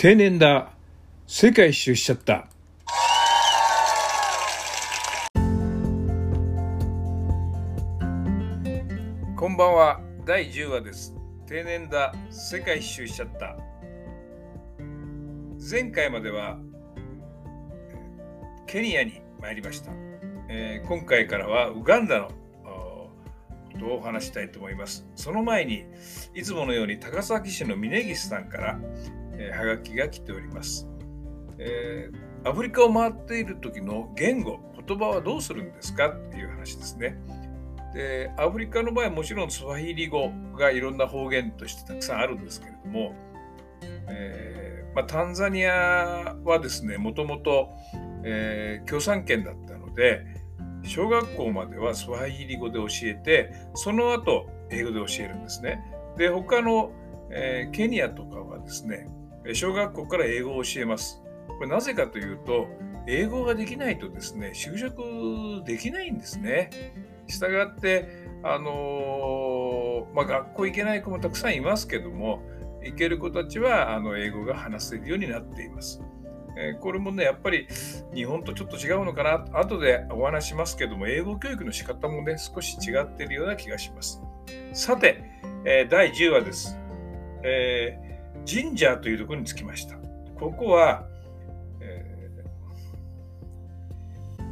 [0.00, 0.70] 定年だ。
[1.26, 2.46] 世界一周しちゃった。
[9.34, 10.00] こんばんは。
[10.24, 11.16] 第10話です。
[11.48, 12.14] 定年だ。
[12.30, 13.56] 世界一周しちゃった。
[15.68, 16.60] 前回までは
[18.68, 19.90] ケニアに参りました、
[20.48, 23.10] えー今回からはウガンダのこ
[23.80, 25.08] とをお話したいと思います。
[25.16, 25.86] その前に
[26.34, 28.80] いつものように高崎市の峯岸さんから、
[29.38, 30.88] えーはがきが来ております、
[31.58, 36.08] えーアフリカを回っている時の言語言葉はどうするんですか？
[36.08, 37.18] っていう話ですね。
[37.92, 43.12] でアフリカの場合はもちろんスワヒリ語がいろんな方言としてたくさんあるんですけれども、
[44.08, 47.70] えーまあ、タンザニアはですねもともと
[48.86, 50.24] 共産圏だったので
[50.84, 55.82] 小学校まではスワヒリ語で教えてその後英語で教えるんですね。
[56.16, 56.92] で他の、
[57.30, 59.08] えーケニアとかはですね
[59.54, 61.22] 小学校から英語を教えます。
[61.48, 62.68] これなぜかというと
[63.06, 66.70] 英語ができないとですね就職できないんですね。
[67.26, 68.08] したがって
[68.42, 72.42] あのまあ、学校行けない子もたくさんいますけども
[72.82, 76.00] 行ける子たちはあの英語が話せるようになっています。
[76.56, 77.68] えこれもねやっぱり
[78.14, 84.20] 日本とちょっと違うのかな後でお話しますけども英語教育の仕方もね少し違っているような気がします
[84.72, 85.22] さて、
[85.64, 86.76] え第10話です、
[87.44, 88.07] えー
[88.44, 89.96] ジンジャーというところに着きました
[90.38, 91.06] ここは、
[91.80, 92.18] えー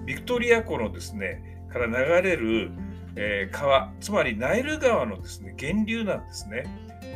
[0.06, 1.92] ビクトリア湖のですねから流
[2.28, 2.70] れる、
[3.16, 6.64] えー川つまりナイル川のですね源流なんですね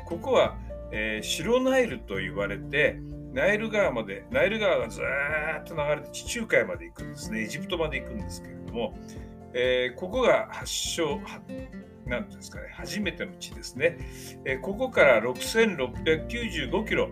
[0.06, 0.56] ここは、
[0.90, 2.98] えー白ナイルと言われて
[3.32, 7.42] ナイル川まで、ナイル川がずっと流れて地中海まで行くんですね。
[7.42, 8.98] エジプトまで行くんですけれども、
[9.54, 11.20] えーここが発祥、
[12.10, 13.96] なんですかね、初めての地ですね。
[14.44, 17.08] えーここから6695キロ、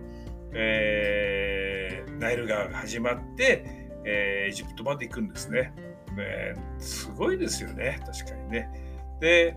[0.52, 3.64] えーナイル川が始まって、
[4.04, 5.72] えーエジプトまで行くんですね。
[6.18, 8.68] えーすごいですよね、確かにね。
[9.20, 9.56] で、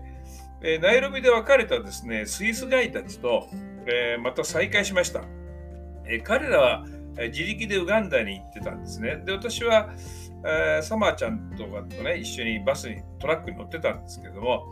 [0.62, 3.48] えーナイロビで別れたですね、スイスガイたちと、
[3.86, 5.22] えーまた再会しました。
[6.06, 6.86] えー彼らは
[7.16, 9.16] 自力でウガンダに行ってたんですね。
[9.26, 9.90] で、私は、
[10.46, 14.64] えーサマーちゃんとかとね、一緒にバスに、トラックに乗ってたんですけども、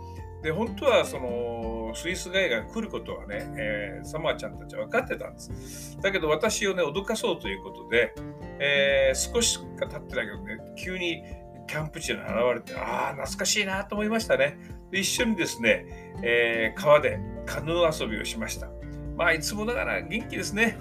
[0.42, 5.98] で、本当はそのスイスガイが来ることはね、えーサマーちゃんたちは分かってたんです。
[6.00, 8.14] だけど私をね、脅かそうということで、
[8.58, 11.22] えー少ししか経ってないけどね、急に
[11.66, 14.58] キャンプ地に現れて、ああ、懐かしいなと思いましたね。
[14.90, 15.84] で一緒にですね、
[16.22, 18.68] えー川でカヌー遊びをしました。
[19.16, 20.78] まあ、いつもながら元気ですね。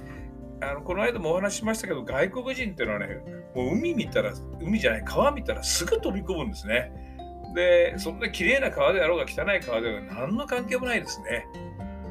[0.61, 3.21] あのこの間もお話ししましたけど、外国人っていうのはね、
[3.55, 7.08] もう海見たら、海じゃない、川見たらすぐ飛び込むんですね。
[7.53, 11.45] で、そんな綺麗な川であろうが汚い川であろうが何の関係もないですね。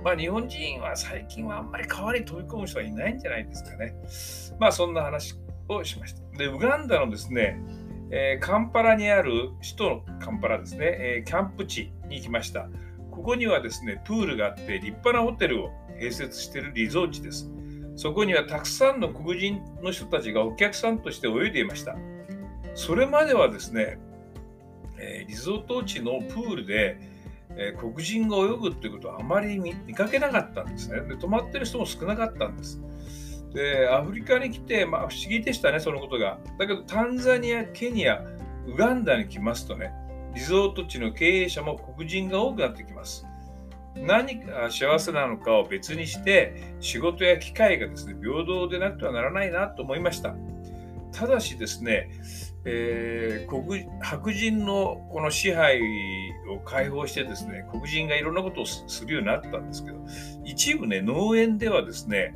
[0.04, 3.94] まあ、日本人は最近はあんまり川に飛び込む人はいないんじゃないですかね。
[4.58, 5.34] まあ、そんな話
[5.68, 6.38] をしました。
[6.38, 7.60] で、ウガンダのですね、
[8.10, 12.68] えーカンパラにある首都のカンパラですね、えーキャンプ地に行きました。
[13.10, 15.70] ここにはですね、プールがあって立派なホテルを
[16.00, 17.50] 併設しているリゾート地です。
[17.96, 21.96] そこにはたくさんの黒人の人たちがお客さんとして泳いでいました。
[22.74, 23.98] それまではですね、
[24.98, 26.98] えリゾート地のプールで、
[27.50, 31.00] えー黒人が泳ぐっていうことはあまり見かけなかったんですね。
[31.02, 32.80] で泊まってる人も少なかったんです。
[33.52, 36.38] で、アフリカに来て、まあ、不思議でしたね、そのことが。
[36.58, 38.22] だけど、タンザニア、ケニア、
[38.66, 39.92] ウガンダに来ますとね、
[40.34, 43.26] リゾート地の経営者も黒人が多くなってきます。
[43.96, 50.34] 何が幸せなのかを別にして、仕事や機会がですね、平等でなくてはならないなと思いました。
[51.12, 52.10] ただしですね、
[52.64, 53.62] えー黒
[54.00, 55.80] 白人のこの支配
[56.50, 59.98] を解放してですね、黒人がいろんなことをするようになったんですけど、
[60.44, 62.34] 一部ね、農園ではですね、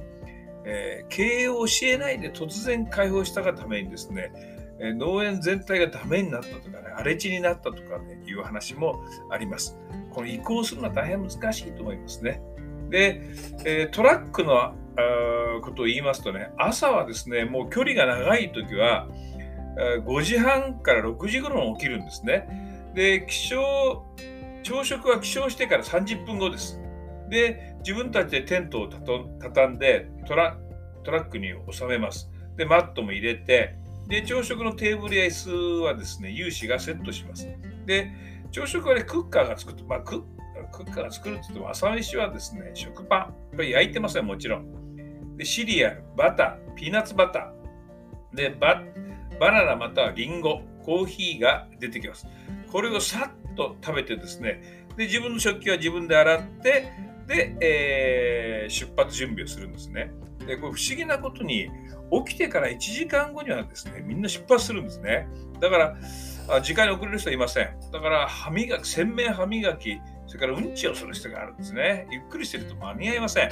[0.64, 4.32] えー経営を教えないで突然解放したがためにですね、
[4.78, 9.78] えー農園全体がダメになったとかね、荒れ地になったとかね、いう話もあります。
[10.10, 12.40] この移行するのは大変難しいと思いますね。
[12.90, 13.20] で、
[13.64, 14.74] えートラックの
[15.62, 19.08] ことを言いますとね、朝はですね、もう距離が長い時は、
[19.76, 22.92] 5時半から6時頃に起きるんですね。
[22.94, 24.02] で、起床、
[24.62, 26.80] 朝食は起床してから30分後です。
[27.28, 30.58] で、自分たちでテントをたと畳んでトラ
[31.02, 32.30] トラックに収めます。
[32.56, 33.76] で、マットも入れて、
[34.08, 35.50] で、朝食のテーブルや椅子
[35.84, 37.48] はですね、有志がセットします。
[37.86, 38.12] で、
[38.50, 40.22] 朝食はね、クッカーが作って、まあ、クッ
[40.70, 43.34] クッカーが作るって言っても、朝飯はですね、食パン。
[43.56, 45.36] これ焼いてますよ、もちろん。
[45.36, 48.36] で、シリアル、バター、ピーナッツバター。
[48.36, 49.01] で、バッ
[49.40, 52.26] バナナまたはリンゴ、コーヒーが出てきます。
[52.70, 56.92] これをさっと食べてですね、で、自分の食器は自分で洗って、
[57.26, 60.12] で、えー出発準備をするんですね。
[60.46, 61.70] でこれ不思議なことに
[62.26, 65.28] 起きてから1時間後にはですねみんな出発するんですね
[65.60, 65.96] だか
[66.48, 73.50] ら時間に遅れる人はいませんだから歯磨き洗面歯磨きそれからうんちをする人があるんですねゆっくりしてると間に合いません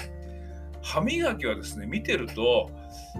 [0.82, 2.70] 歯磨きはですね見てると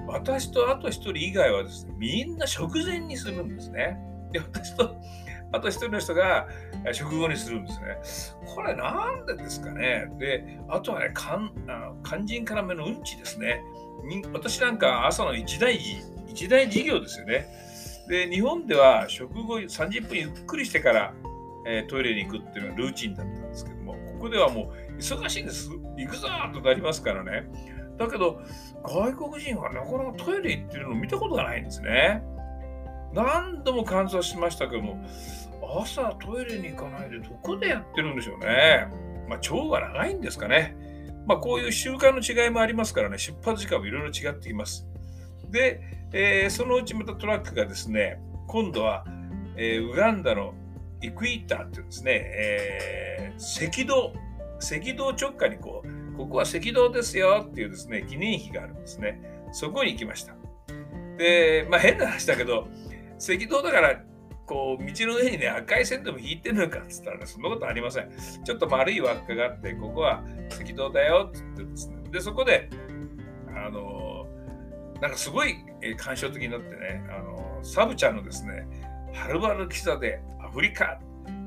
[0.07, 3.99] 私とあと1人以外はですねみんな食前にするんですね
[4.33, 4.97] で私と
[5.53, 6.47] あと1人の人が
[6.93, 8.45] 食後にするんですね。
[8.55, 10.07] これなんでですかね。
[10.19, 11.51] で、あとはね、肝
[12.05, 13.63] 肝心から目のうんちですね。
[14.33, 17.49] 私なんか朝の一大事、一大事業ですよね。
[18.09, 21.15] で、日本では食後30分ゆっくりしてから、
[21.67, 25.69] え、トイレに行くっていうのがルーチンだったんですけども、ここではもう忙しいんです。
[25.97, 27.49] 行くぞとなりますからね。
[28.01, 28.41] だけど、
[28.83, 32.23] 外国人はなかなかトイレ行ってるの見たことがないんですね。
[33.13, 35.05] 何度も観察しましたけども、
[35.83, 38.89] 朝トイレに行かないでどこでやってるんでしょうね。
[39.29, 40.75] まあ、腸が長いんですかね。
[41.27, 44.87] まあ、こういう習慣の違いもありますからね、出発時間もいろいろ違っています。
[45.51, 45.81] で、
[46.13, 48.19] えー、そのうちまたトラックがですね、
[48.49, 49.05] 今度は、
[49.57, 50.55] えー、ウガンダの
[51.03, 54.15] イクイーターっていうですね、えー、赤道、
[54.59, 59.21] 赤道直下にこう、ここは赤道ですよっていうですね、記念碑があるんですね。
[59.53, 60.35] そこに行きました。
[61.17, 62.69] で、まあ変な話だけど、
[63.19, 64.03] 赤道だから
[64.51, 68.11] こう道の上にね赤い線でも引いてるのかっつったらねそんなことありません
[68.45, 72.69] ちょっと丸い輪っかがあってここは赤道だよっつってですねでそこで
[73.55, 74.27] あの
[75.01, 75.55] なんかすごい
[75.97, 78.67] 感傷的になってねあのサブちゃんのですね
[79.15, 80.99] はるばる喫茶でアフリカ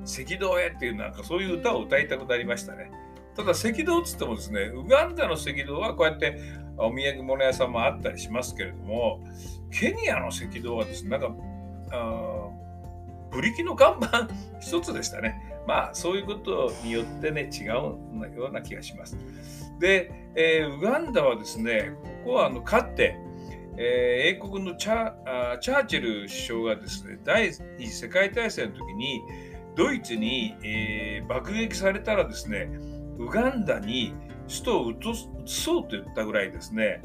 [0.05, 2.89] 赤道へっていうなんかそういう歌を歌いたくなりましたね
[3.35, 6.39] ただ赤道っつってもですねウガンダの赤道はこうやって
[6.77, 9.23] お土産物屋さんもあったりしますけれども
[9.71, 11.35] ケニアの赤道はですねなんか
[11.91, 12.49] あ
[13.31, 14.29] ブリキの看板
[14.61, 15.41] 一つでしたね。
[15.65, 17.97] まあそういうことによってね違うよ
[18.49, 19.17] うな気がします。
[19.79, 23.17] で、えー、ウガンダはですねここはあのかって、
[23.77, 29.21] えー、英国のチャあチャーチル首相がですね第二次世界大戦の時に
[29.75, 32.69] ドイツに、えー、爆撃されたらですね
[33.17, 34.13] ウガンダに
[34.47, 34.95] 首都を移
[35.45, 37.01] そうと言ったぐらいですね、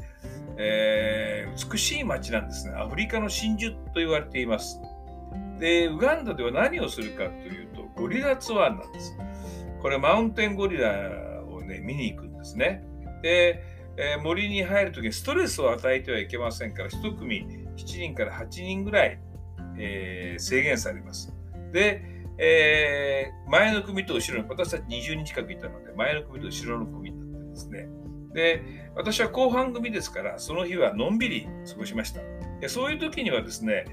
[0.57, 2.73] えー、美しい街なんですね。
[2.75, 4.79] アフリカの真珠と言われています。
[5.59, 9.17] で、ウガンダでは何をするかというと、ゴリラツアーなんです。
[9.81, 12.83] これ、マウンテンゴリラをね、見に行くんですね。
[13.21, 13.63] で、
[13.97, 17.45] えー、森に入るときにストレスを与えてはいけませんから、1組
[17.75, 19.19] 7人から8人ぐらい、
[19.77, 21.33] えー、制限されます。
[21.73, 22.03] で、
[22.41, 27.89] えー、前の組と後ろの、私たち20人近くいたので、前の組と後ろの組になってですね。
[28.33, 28.63] で、
[28.95, 32.21] 私は後半組ですから、その日はのんびり過ごしました。
[32.61, 33.85] でそういう時にはですね、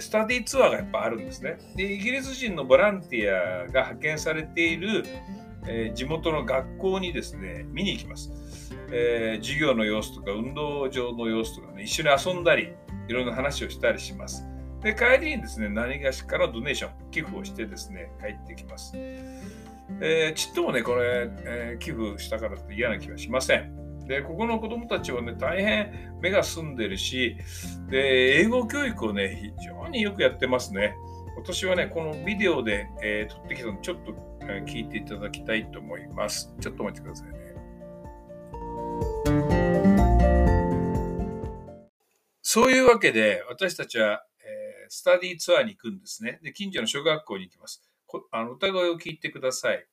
[0.00, 1.58] スタディツアーがやっぱあるんですね。
[1.76, 5.04] で、イギリス人のボランティアが派遣されている、
[5.68, 8.32] えー、地元の学校にですね、見に行きます。
[8.92, 12.72] えー、授業の様子とか運動場の様子とかね、一緒に遊んだり、
[13.08, 14.44] いろんな話をしたりします。
[14.82, 18.92] で、帰りにですね、何がしからドネーション、寄付をしてですね、帰ってきます。
[18.94, 23.86] えー、ちっともね、これ、えー、寄付したからって嫌な気はしません。
[24.06, 27.36] で、ここの子供たちはね、大変目が澄んでるし、
[27.88, 30.94] で、英語教育をね、非常によくやってますね。
[31.36, 36.54] 私はね、このビデオで、えー、撮ってきたの、ちょっと、え、聞いていただきたいと思います。
[36.60, 37.36] ちょっとお待ちくださいね。
[42.42, 44.24] そういうわけで、私たちは、
[44.88, 46.38] スタディツアーに行くんですね。
[46.42, 47.82] で、近所の小学校に行きます。
[48.30, 49.86] あの歌声を聞いてください。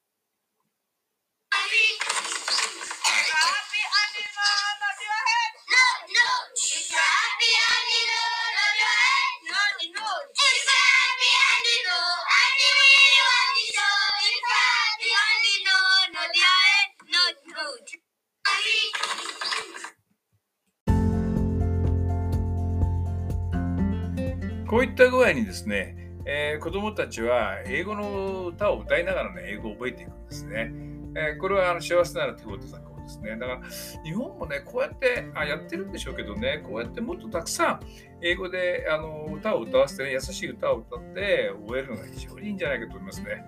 [24.84, 30.72] ういった具合にですね、えー、子どもたちは英語の歌を歌いながらね、英語を覚えていくんですね。
[31.16, 33.38] えー、これはあの幸せなら手応え作法ですね。
[33.38, 33.62] だから
[34.04, 37.80] 日本もね、こうやってあやってるんでしょうけどね、こうやってもっとたくさん
[38.22, 43.46] 英語であの歌を歌わせて、ね、優しい歌を歌って覚えるのが非常にいいんじゃないかと思いますね。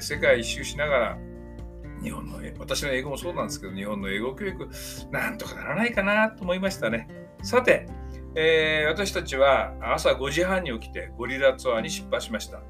[0.00, 1.18] 世界一周しながら
[2.02, 4.68] 日本の私の英語もそうなんですけど、日本の英語教育、
[5.10, 7.08] なんとかならないかなと思いましたね。
[7.42, 7.86] さて、
[8.38, 12.60] えー、私たちは朝5時半に起きてゴリラツアーに出発しました。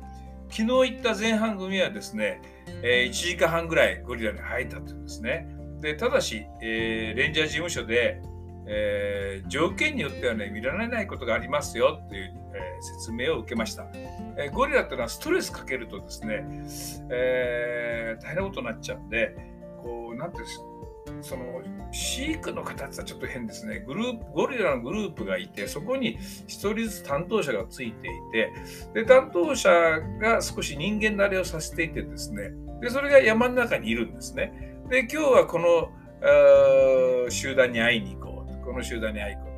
[0.49, 2.41] 昨日行った前半組はですね、
[2.85, 5.49] えー、1時間半ぐらいゴリラに入ったというんですね。
[5.81, 8.23] でただし、えー、レンジャー事務所で、
[8.69, 13.87] えー、条件によってはね、見られないことがありますよっていう、え、説明を受けました。
[14.39, 16.45] え、ゴリラっていうのはストレスかけるとですね、
[17.11, 19.37] え、大変なことになっちゃうんで、
[19.83, 20.65] こう、なんていうんですか
[21.23, 23.81] その飼育の形はちょっと変ですね。
[23.87, 28.52] グループ、ゴリラのグループがいて、そこに1人ずつ担当者がついていて、
[28.95, 29.71] で、担当者
[30.21, 32.50] が少し人間慣れをさせていてですね、
[32.81, 34.76] で、それが山の中にいるんですね。
[34.90, 38.64] で、今日はこの集団に会いに行こう。
[38.64, 39.52] この集団に会いに行こ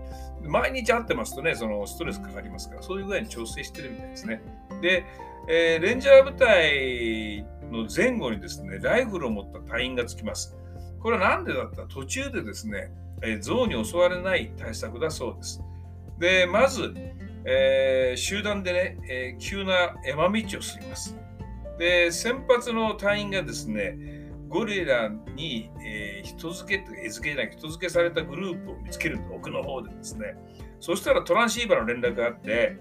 [0.44, 0.48] う。
[0.48, 4.42] 毎日会ってますとね、そのストレスかかりますから、そういう具合に調整してるみたいですね。
[4.80, 5.04] で、
[5.48, 10.56] えー、レンジャー部隊の前後にですね、ライフルを持った隊員がつきます。
[11.00, 11.82] これは何でだった？
[11.82, 12.90] ら途中でですね、
[13.22, 15.62] えー、象に襲われない対策だそうです。
[16.18, 16.94] で、まず、
[17.44, 21.16] えー、集団でね、えー、急な山道を進みます。
[21.78, 23.96] で、先発の隊員がですね、
[24.48, 30.34] ゴリラに、えー、人付け、餌付けじゃない、人付けされたグループを見つけるんで奥の方でですね、
[30.80, 32.76] そしたらトランシーバーの連絡があって、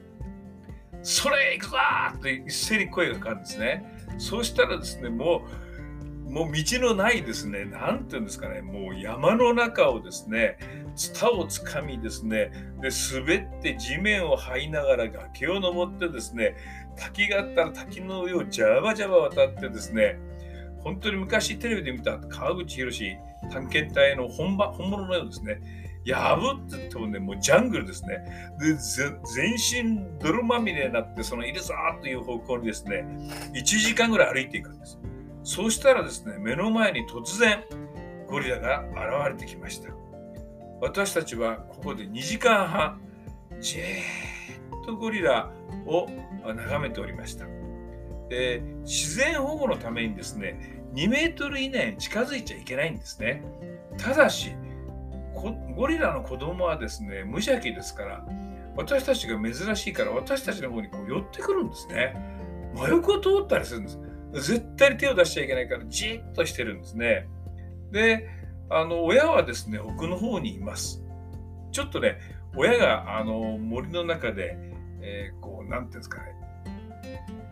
[1.03, 1.77] それ行くぞ
[2.15, 3.85] って一斉に声がかかるんですね。
[4.17, 5.66] そしたらですね、もう、
[6.29, 10.57] もう道のないですね、なんていうんですかね、もう山の中をですね、
[10.95, 16.55] ツタをつかみですね、で、滑って地面を這いながら崖を登ってですね、
[16.95, 20.19] 滝があったら滝の上をジャバジャバ渡ってですね、
[20.79, 23.17] 本当に昔テレビで見た川口博
[23.51, 25.61] 探検隊の本場本物のようですね、
[26.05, 28.19] 破って言ってもね、もうジャングルですね。
[28.59, 28.73] で、
[29.35, 33.05] 全身泥まみれになって、そのいるぞという方向にですね、
[33.53, 34.99] 1時間ぐらい歩いていくんです。
[35.47, 37.63] そうしたらですね、目の前に突然、
[38.27, 39.93] ゴリラが現れてきました。
[40.81, 42.99] 私たちはここで2時間半、
[43.61, 43.81] じー
[44.83, 45.49] っとゴリラ
[45.85, 46.09] を
[46.45, 47.45] 眺めておりました。
[48.27, 53.41] で自然保護のためにですね、2メートル以内に近づいちゃいけないんですね。
[53.97, 54.51] ただし、
[55.33, 58.25] ゴリラの子供はですね、無邪気ですから、
[58.75, 62.17] 私たちが珍しいから私たちの方にこう寄ってくるんですね。
[62.75, 63.97] 真横を通ったりするんです。
[64.41, 67.27] 絶対に手を出しちゃいけないからじっとしてるんですね。
[67.91, 68.29] で、
[68.69, 71.03] あの親はですね、奥の方にいます。
[71.71, 72.19] ちょっとね、
[72.55, 74.57] 親があの森の中で、
[75.01, 76.33] えー、こう、なんていうんですかね、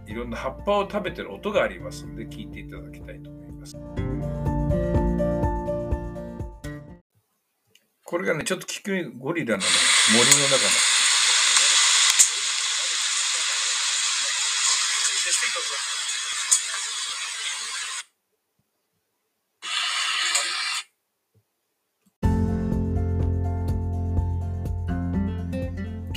[0.07, 3.75] いろんな葉っぱを食べてる音がありますので、聞いていただきたいと思います。
[8.03, 9.65] これがね、ちょっと聞くゴリラの、ね、
[10.13, 10.94] 森の中の。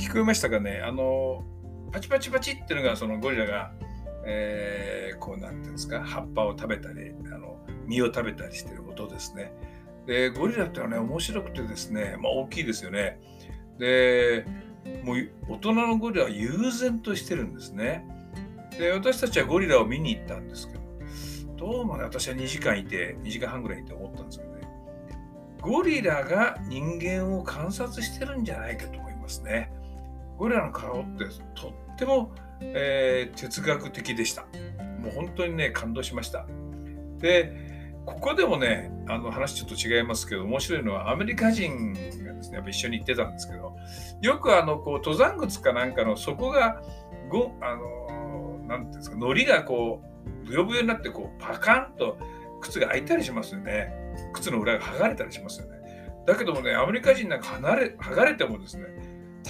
[0.09, 0.81] 聞こえましたかね？
[0.83, 1.43] あの、
[1.91, 3.71] パチパチパチっていうのが、そのゴリラが、
[4.25, 9.53] えー、こうなんていうんですか、葉っぱを食べたり、あの実を食べたりしてる音ですね。
[10.07, 13.19] で、ゴリラってのはね、面白くてですね、まあ大きいですよね。
[13.77, 14.47] で、
[15.03, 18.03] もう大人のゴリラは悠然としてるんですね。
[18.79, 20.79] で、私たちはゴリラを見に行ったんですけど、
[21.55, 24.61] どうもね、私は2時間いて、2時間半ぐらいいて思ったんですけどね、
[25.61, 29.71] ゴリラが人間を観察してるんじゃないかと思いますね。
[30.39, 34.43] ゴリラの顔ってとっても、えー、哲学的でした。
[35.01, 36.45] もう本当にね、感動しました。
[37.17, 37.53] で、
[38.05, 43.75] ここでもね、あの話ちょっと違いますけど、面白いのはアメリカ人がですね、やっぱ一緒に行ってたんですけど、
[44.21, 46.81] よくあの、こう、登山靴かなんかの底が、
[47.29, 50.01] ご、あの、なんていうんですか、糊がこ
[50.45, 52.17] う、ぶよぶよになって、こう、パカンと
[52.61, 53.91] 靴が開いたりしますよね。
[54.33, 55.79] 靴の裏が剥がれたりしますよね。
[56.25, 58.85] だけどもね、アメリカ人なんか離れ、剥がれてもですね、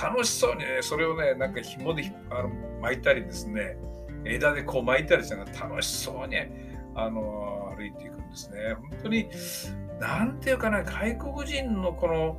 [0.01, 2.50] 楽しそうにね、それをね、なんか紐であの
[2.82, 3.77] 巻いたりですね、
[4.25, 6.38] 枝でこう巻いたりして楽しそうに、
[6.96, 8.74] あの、歩いていくんですね。
[8.74, 9.29] 本当に、
[10.00, 12.38] なんていうかな、外国人のこの、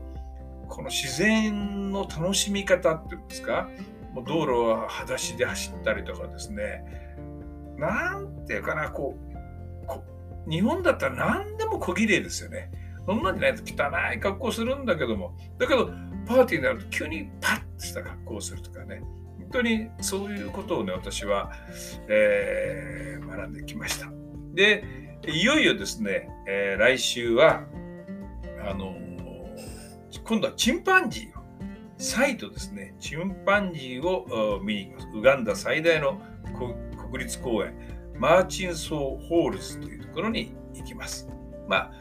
[0.69, 3.69] この自然の楽しみ方っていうんですか、
[4.13, 6.85] もう道路は裸足で走ったりとかですね、
[7.77, 9.17] なんていうかな、こ
[10.47, 12.71] う、日本だったら何でも小綺麗ですよね。
[13.07, 15.91] そんなんじゃないと汚い格好するんだけども、だけど、
[16.27, 19.03] パーティーになると急にパッとした格好をするとかね、
[19.39, 21.53] 本当にそういうことをね、私は、
[22.09, 24.11] えー、学んできました。
[24.55, 24.85] で、
[25.27, 27.65] いよいよですね、えー、来週は、
[28.65, 31.43] あのー、今度はチンパンジーを、
[31.99, 35.09] サイトですね、チンパンジーを見に行きます。
[35.19, 36.21] ウガンダ最大の
[37.11, 37.75] 国立公園、
[38.17, 41.29] マーチソンフォールズというところに行きます。
[41.69, 41.93] まあ、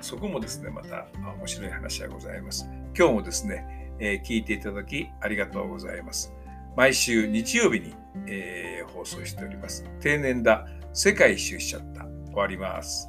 [0.00, 2.66] そこもですね、また面白い話がございます。
[2.96, 6.32] 今日もですね、えー、聞いていただきありがとうございます。
[6.76, 7.94] 毎週日曜日に、
[8.26, 9.84] えー、放送しております。
[10.00, 13.08] 定年だ世界一周しちゃった終わります。